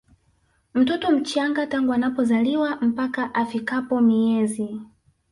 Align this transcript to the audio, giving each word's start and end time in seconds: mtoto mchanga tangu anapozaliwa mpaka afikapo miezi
mtoto 0.73 1.11
mchanga 1.11 1.67
tangu 1.67 1.93
anapozaliwa 1.93 2.75
mpaka 2.81 3.33
afikapo 3.35 4.01
miezi 4.01 4.81